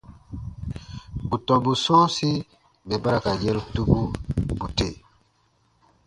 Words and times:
Bù 1.27 1.35
tɔmbu 1.45 1.71
sɔ̃ɔsi 1.83 2.29
mɛ̀ 2.87 2.97
ba 3.01 3.09
ra 3.13 3.17
ka 3.23 3.31
yɛ̃ru 3.41 3.61
tubu, 3.73 3.97
bù 4.57 4.65
tè. 4.77 4.87